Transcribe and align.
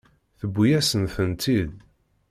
Tewwi-yasen-tent-id. 0.39 1.71